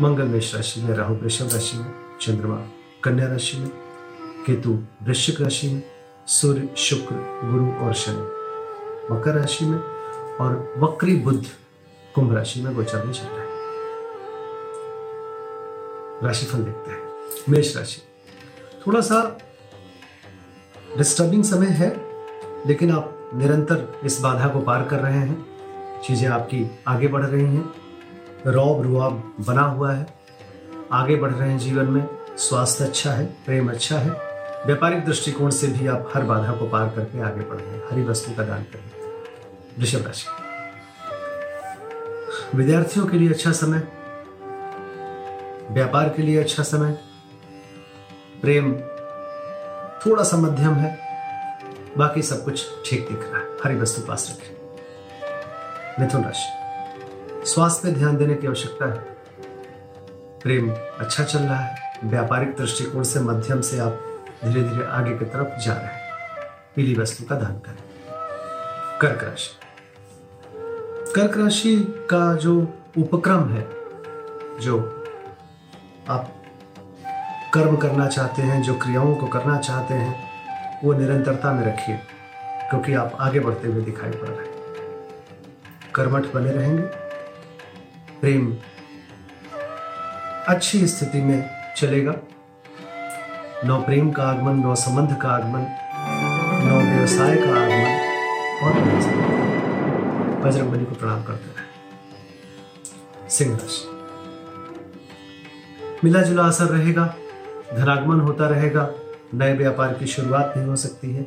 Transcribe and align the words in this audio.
मंगल 0.00 0.24
मेष 0.24 0.54
राशि 0.54 0.80
में, 0.80 0.94
राहु 0.94 1.14
वृषभ 1.14 1.52
राशि 1.52 1.76
में, 1.76 1.94
चंद्रमा 2.20 2.56
कन्या 3.04 3.26
राशि 3.26 3.58
में, 3.58 3.70
केतु 4.46 4.78
वृश्चिक 5.02 5.40
राशि 5.40 5.68
में, 5.68 5.82
सूर्य, 6.26 6.68
शुक्र, 6.76 7.14
गुरु 7.44 7.86
और 7.86 7.94
शनि। 7.94 8.40
मकर 9.14 9.34
राशि 9.34 9.64
में 9.64 9.78
और 10.40 10.74
वक्री 10.78 11.16
बुद्ध 11.16 11.46
कुंभ 12.14 12.32
राशि 12.32 12.60
में 12.60 12.74
गोचर 12.74 13.04
में 13.04 13.12
चल 13.12 13.22
रहा 13.22 13.40
है। 13.40 13.50
राशिफल 16.22 16.58
देखते 16.58 16.90
हैं। 16.90 17.02
मेष 17.48 17.76
राशि। 17.76 18.02
थोड़ा 18.86 19.00
सा 19.00 19.38
डिस्टर्बिंग 20.98 21.44
समय 21.44 21.66
है, 21.66 22.00
लेकिन 22.66 22.92
आप 22.92 23.30
निरंतर 23.34 24.00
इस 24.04 24.20
बाधा 24.20 24.48
को 24.48 24.60
पार 24.60 24.84
कर 24.84 24.98
रहे 24.98 25.18
हैं। 25.18 25.46
चीज़ें 26.00 26.28
आपकी 26.28 26.70
आगे 26.88 27.08
बढ़ 27.08 27.26
रही 27.26 27.44
हैं। 27.44 27.89
रौब 28.46 28.82
रुआब 28.82 29.34
बना 29.40 29.62
हुआ 29.62 29.92
है। 29.92 30.06
आगे 30.92 31.16
बढ़ 31.16 31.30
रहे 31.30 31.50
हैं 31.50 31.58
जीवन 31.58 31.84
में। 31.84 32.08
स्वास्थ्य 32.36 32.84
अच्छा 32.84 33.12
है, 33.12 33.26
प्रेम 33.26 33.70
अच्छा 33.70 33.98
है। 33.98 34.10
व्यापारिक 34.66 35.04
दृष्टिकोण 35.04 35.50
से 35.50 35.66
भी 35.66 35.86
आप 35.86 36.10
हर 36.14 36.22
बाधा 36.22 36.52
को 36.52 36.68
पार 36.68 36.88
करके 36.88 37.22
आगे 37.22 37.40
बढ़ 37.40 37.56
रहे 37.56 37.74
हैं। 37.74 37.82
हरी 37.90 38.02
वस्तु 38.02 38.32
का 38.36 38.42
दान 38.44 38.62
करें। 38.62 38.90
वृषभ 39.78 40.06
राशि। 40.06 40.26
विद्यार्थियों 42.56 43.06
के 43.06 43.18
लिए 43.18 43.30
अच्छा 43.30 43.52
समय। 43.52 43.78
व्यापार 45.70 46.08
के 46.08 46.22
लिए 46.22 46.40
अच्छा 46.40 46.62
समय। 46.62 46.98
प्रेम 48.42 48.72
थोड़ा 50.06 50.22
सा 50.22 50.36
मध्यम 50.36 50.74
है। 50.74 50.98
बाकी 51.98 52.22
सब 52.22 52.44
कुछ 52.44 52.66
ठीक 52.86 53.08
दिख 53.08 53.28
रहा 53.32 53.38
है। 53.38 53.46
हरी 53.64 53.76
वस्तु 53.76 54.02
पास 54.02 54.38
रखें। 54.38 54.56
मिथुन 56.00 56.24
राशि। 56.24 56.59
स्वास्थ्य 57.44 57.88
पे 57.88 57.94
ध्यान 57.94 58.16
देने 58.16 58.34
की 58.34 58.46
आवश्यकता 58.46 58.86
है। 58.86 58.98
प्रेम 60.42 60.70
अच्छा 60.98 61.24
चल 61.24 61.38
रहा 61.38 61.56
है। 61.56 61.98
व्यापारिक 62.04 62.56
दृष्टिकोण 62.56 63.02
से 63.02 63.20
मध्यम 63.20 63.60
से 63.60 63.78
आप 63.78 64.24
धीरे 64.44 64.62
धीरे 64.62 64.86
आगे 64.86 65.18
की 65.18 65.24
तरफ़ 65.24 65.66
जा 65.66 65.72
रहे 65.72 65.84
हैं। 65.84 66.00
पीली 66.76 67.00
वस्तु 67.00 67.24
का 67.24 67.34
दान 67.34 67.52
करें। 67.52 67.76
कर्क 69.00 69.24
राशि। 69.24 69.56
कर्क 71.12 71.36
राशि 71.36 72.06
का 72.10 72.34
जो 72.34 72.60
उपक्रम 72.98 73.50
है, 73.50 73.68
जो 74.60 75.04
आप 76.08 76.34
कर्म 77.54 77.76
करना 77.76 78.08
चाहते 78.08 78.42
हैं, 78.42 78.62
जो 78.62 78.74
क्रियाओं 78.74 79.14
को 79.14 79.26
करना 79.26 79.58
चाहते 79.58 79.94
हैं, 79.94 80.30
वो 80.84 80.92
निरंतरता 80.92 81.52
में 81.52 81.66
रखिए, 81.66 81.96
क्योंकि 82.70 82.94
आप 82.94 83.16
आगे 83.20 83.40
बढ़ते 83.40 83.68
हुए 83.68 83.82
दिखाई 83.82 84.10
पड़ 84.10 84.28
रहे 84.28 84.46
हैं। 84.46 84.54
कर्मठ 85.94 86.32
बने 86.34 86.50
रहेंगे। 86.50 87.09
प्रेम 88.20 88.56
अच्छी 90.48 90.86
स्थिति 90.86 91.20
में 91.20 91.50
चलेगा। 91.76 92.14
नौ 93.64 93.80
प्रेम 93.82 94.10
का 94.10 94.22
आगमन, 94.22 94.56
नौ 94.56 94.74
संबंध 94.74 95.16
का 95.22 95.28
आगमन, 95.28 95.64
नौ 96.66 96.80
व्यवसाय 96.80 97.36
का 97.36 97.50
आगमन 97.62 97.92
और 98.62 98.72
बजरंग 100.44 100.70
बली 100.70 100.84
को 100.84 100.94
प्रणाम 100.94 101.22
करते 101.24 101.48
रहे 101.48 103.28
सिंह 103.28 103.56
राशि 103.56 103.88
मिला 106.04 106.22
जुला 106.22 106.42
असर 106.42 106.64
रहेगा, 106.64 107.06
धनागमन 107.74 108.20
होता 108.20 108.48
रहेगा, 108.48 108.88
नए 109.34 109.52
व्यापार 109.54 109.94
की 109.94 110.06
शुरुआत 110.06 110.54
भी 110.58 110.64
हो 110.64 110.76
सकती 110.76 111.14
है। 111.14 111.26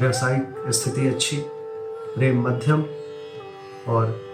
व्यवसायिक 0.00 0.72
स्थिति 0.72 1.08
अच्छी, 1.08 1.36
प्रेम 2.14 2.48
मध्यम 2.48 2.84
और 3.88 4.27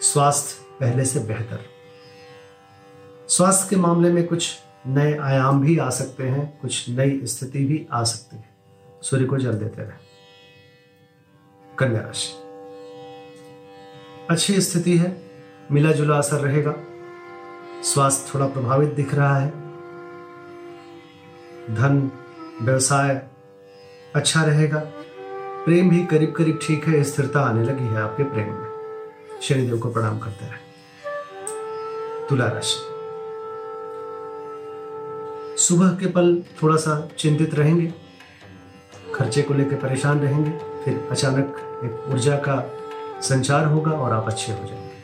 स्वास्थ्य 0.00 0.66
पहले 0.80 1.04
से 1.04 1.20
बेहतर। 1.20 1.64
स्वास्थ्य 3.28 3.66
के 3.70 3.76
मामले 3.76 4.12
में 4.12 4.26
कुछ 4.26 4.56
नए 4.86 5.18
आयाम 5.18 5.60
भी 5.60 5.78
आ 5.78 5.90
सकते 5.90 6.22
हैं, 6.22 6.58
कुछ 6.60 6.88
नई 6.88 7.20
स्थिति 7.24 7.64
भी 7.64 7.86
आ 7.92 8.04
सकती 8.04 8.36
है। 8.36 8.56
सूर्य 9.02 9.24
को 9.24 9.38
जल 9.38 9.52
देते 9.52 9.82
रहे। 9.82 10.06
कन्या 11.78 12.00
राशि। 12.00 12.32
अच्छी 14.30 14.60
स्थिति 14.60 14.98
है 14.98 15.30
मिला 15.72 15.92
जुला 15.92 16.16
असर 16.16 16.36
रहेगा। 16.36 16.74
स्वास्थ्य 17.82 18.30
थोड़ा 18.34 18.46
प्रभावित 18.46 18.94
दिख 18.94 19.14
रहा 19.14 19.38
है। 19.38 19.50
धन, 21.74 22.10
व्यवसाय 22.62 23.22
अच्छा 24.14 24.44
रहेगा। 24.44 24.78
प्रेम 25.64 25.90
भी 25.90 26.06
करीब 26.06 26.32
करीब 26.32 26.58
ठीक 26.62 26.88
है, 26.88 27.04
स्थिरता 27.04 27.40
आने 27.40 27.64
लगी 27.64 27.84
है 27.84 28.02
आपके 28.02 28.22
प्रेम 28.22 28.52
में। 28.52 28.75
शनिदेव 29.42 29.78
को 29.78 29.90
प्रणाम 29.90 30.18
करते 30.18 30.46
रहे। 30.46 30.66
तुला 32.28 32.46
राशि। 32.46 32.92
सुबह 35.62 35.88
के 35.88 36.06
पल 36.06 36.42
थोड़ा 36.62 36.76
सा 36.76 37.08
चिंतित 37.18 37.54
रहेंगे, 37.54 37.94
खर्चे 39.14 39.42
को 39.42 39.54
लेकर 39.54 39.76
परेशान 39.76 40.20
रहेंगे, 40.20 40.82
फिर 40.84 41.08
अचानक 41.10 41.56
एक 41.84 42.10
ऊर्जा 42.10 42.36
का 42.36 42.70
संचार 43.20 43.66
होगा 43.66 43.90
और 43.90 44.12
आप 44.12 44.26
अच्छे 44.26 44.52
हो 44.52 44.64
जाएँगे। 44.64 44.96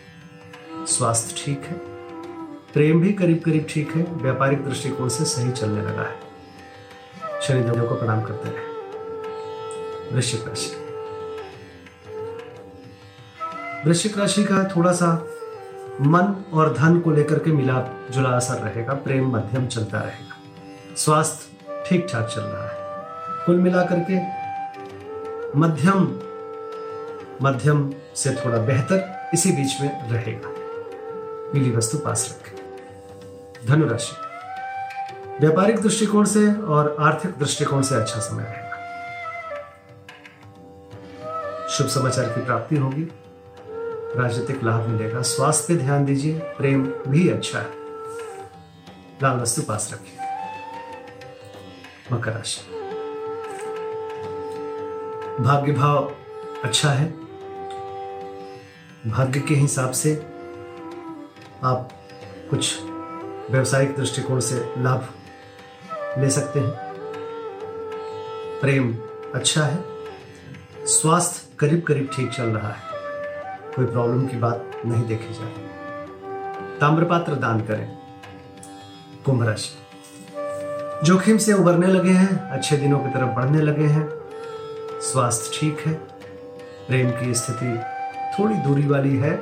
स्वास्थ्य 0.87 1.43
ठीक 1.45 1.61
है। 1.61 1.73
प्रेम 2.73 3.01
भी 3.01 3.13
करीब 3.13 3.43
करीब 3.45 3.67
ठीक 3.71 3.93
है, 3.97 4.03
व्यापारिक 4.03 4.65
दृष्टिकोण 4.65 5.09
से 5.09 5.25
सही 5.25 5.53
चलने 5.53 5.83
लगा 5.83 6.03
है। 6.03 6.21
शनिदेव 7.43 7.89
को 7.89 7.95
प्रणाम 7.95 8.23
करते 8.23 8.51
रहे। 8.51 8.73
वृश्चिक 10.15 10.49
राशि। 10.49 10.82
वृश्चिक 13.87 14.19
राशि 14.19 14.45
का 14.45 14.65
थोड़ा 14.65 14.93
सा 14.93 15.27
मन 16.01 16.45
और 16.53 16.75
धन 16.75 17.01
को 17.01 17.11
लेकर 17.11 17.39
के 17.39 17.53
मिला 17.53 17.87
जुला 18.11 18.29
असर 18.29 18.55
रहेगा, 18.55 18.95
प्रेम 18.95 19.37
मध्यम 19.37 19.67
चलता 19.67 19.99
रहेगा। 19.99 20.37
स्वास्थ्य 20.97 21.85
ठीक 21.87 22.07
ठाक 22.13 22.29
चल 22.29 22.41
रहा 22.41 22.69
है। 22.69 22.77
कुल 23.47 23.57
मिलाकर 23.57 24.07
के 24.11 24.43
मध्यम 25.59 26.21
मध्यम 27.43 27.95
से 28.17 28.31
थोड़ा 28.31 28.59
बेहतर 28.59 29.31
इसी 29.35 29.53
बीच 29.53 29.81
में 29.81 30.11
रहेगा। 30.11 30.49
मिली 31.55 31.77
वस्तु 31.77 31.99
पास 31.99 32.41
रखें। 32.41 32.59
धनुराशि। 33.67 34.17
व्यापारिक 35.41 35.81
दृष्टिकोण 35.81 36.25
से 36.25 36.55
और 36.55 36.97
आर्थिक 37.01 37.31
दृष्टिकोण 37.39 37.83
से 37.83 37.95
अच्छा 37.95 38.21
समय 38.21 38.45
रहेगा। 38.45 38.73
शुभ 41.69 41.87
समाचार 41.87 42.25
की 42.25 42.45
प्राप्ति 42.45 42.77
होगी। 42.77 43.13
राजनीतिक 44.17 44.65
लाभ 44.65 44.89
मिलेगा। 44.89 45.23
स्वास्थ्य 45.23 45.65
पे 45.69 45.81
ध्यान 45.81 46.05
दीजिए, 46.05 46.39
प्रेम 46.39 46.87
भी 47.09 47.29
अच्छा 47.29 47.59
है। 47.59 47.71
लाल 49.23 49.41
वस्तु 49.41 49.63
पास 49.63 49.91
रखिए। 49.93 50.19
मकर 52.13 52.33
राशि। 52.33 52.61
भाग्य 55.43 55.73
भाव 55.73 56.17
अच्छा 56.65 56.91
है। 56.91 57.11
भाग्य 59.07 59.41
के 59.41 59.55
हिसाब 59.55 59.91
से 59.91 60.17
आप 61.65 61.93
कुछ 62.51 62.83
व्यवसायिक 63.51 63.97
दृष्टिकोण 63.97 64.41
से 64.41 64.75
लाभ 64.79 65.09
ले 66.19 66.31
सकते 66.31 66.61
हैं। 66.61 66.73
प्रेम 68.61 68.99
अच्छा 69.35 69.63
है। 69.63 69.85
स्वास्थ्य 70.87 71.57
करीब 71.59 71.83
करीब 71.83 72.11
ठीक 72.17 72.31
चल 72.31 72.45
रहा 72.45 72.73
है। 72.73 72.92
कोई 73.77 73.85
प्रॉब्लम 73.85 74.27
की 74.27 74.37
बात 74.37 74.83
नहीं 74.87 75.07
देखी 75.07 75.35
जा 75.35 75.45
रही 75.45 76.79
ताम्रपात्र 76.81 77.35
दान 77.35 77.61
करें। 77.61 77.99
कुंभ 79.25 79.43
राशि 79.43 79.79
जोखिम 81.07 81.39
से 81.39 81.53
उबरने 81.53 81.87
लगे 81.87 82.11
हैं, 82.11 82.51
अच्छे 82.51 82.77
दिनों 82.77 82.99
की 82.99 83.09
तरफ़ 83.09 83.31
बढ़ने 83.31 83.63
लगे 83.63 83.87
हैं। 83.87 84.09
स्वास्थ्य 85.01 85.59
ठीक 85.61 85.79
है, 85.87 85.93
प्रेम 86.89 87.11
की 87.11 87.35
स्थिति 87.35 87.79
थोड़ी 88.39 88.55
दूरी 88.55 88.87
वाली 88.87 89.17
है 89.17 89.37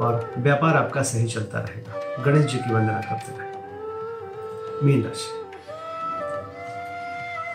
और 0.00 0.30
व्यापार 0.38 0.76
आपका 0.76 1.02
सही 1.02 1.26
चलता 1.26 1.58
रहेगा। 1.58 2.22
गणेश 2.22 2.46
जी 2.46 2.58
की 2.58 2.74
वंदना 2.74 3.00
करते 3.00 3.38
रहे। 3.38 4.86
मीन 4.86 5.04
राशि। 5.04 5.45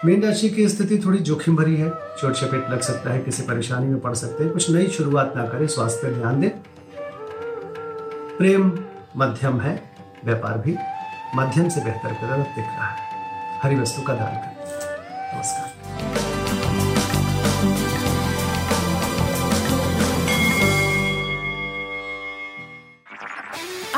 मीन 0.05 0.23
राशि 0.23 0.49
की 0.49 0.69
स्थिति 0.69 0.97
थोड़ी 1.05 1.17
जोखिम 1.17 1.55
भरी 1.55 1.75
है। 1.75 1.89
चोट 1.89 2.33
चपेट 2.33 2.69
लग 2.69 2.81
सकता 2.81 3.09
है, 3.09 3.19
किसी 3.19 3.43
परेशानी 3.43 3.87
में 3.87 3.99
पड़ 3.99 4.13
सकते 4.13 4.43
हैं। 4.43 4.53
कुछ 4.53 4.69
नई 4.69 4.87
शुरुआत 4.87 5.33
ना 5.35 5.43
करें, 5.43 5.67
स्वास्थ्य 5.67 6.07
पर 6.07 6.13
ध्यान 6.13 6.41
दें। 6.41 6.49
प्रेम 8.37 8.79
मध्यम 9.17 9.61
है, 9.61 9.91
व्यापार 10.25 10.57
भी 10.57 10.75
मध्यम 11.35 11.69
से 11.69 11.81
बेहतर 11.81 12.09
की 12.09 12.27
तरफ़ 12.27 12.55
दिख 12.55 12.65
रहा 12.65 12.87
है। 12.87 12.97
हरी 13.63 13.75
वस्तु 13.75 14.01
का 14.01 14.13
दान 14.13 14.35
करें। 14.35 14.55
नमस्कार। 15.35 15.80